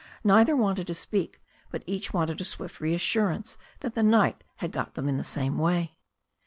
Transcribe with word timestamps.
Neither 0.23 0.55
wanted 0.55 0.87
to 0.87 0.95
speak, 0.95 1.39
but 1.69 1.83
each 1.85 2.11
wanted 2.11 2.41
a 2.41 2.43
swift 2.43 2.81
assurance 2.81 3.55
that 3.81 3.93
the 3.93 4.01
night 4.01 4.43
had 4.55 4.71
got 4.71 4.95
them 4.95 5.07
in 5.07 5.17
the 5.17 5.23
same 5.23 5.59
way. 5.59 5.95